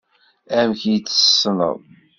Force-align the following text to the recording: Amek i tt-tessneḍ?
Amek 0.57 0.81
i 0.85 0.95
tt-tessneḍ? 0.99 1.77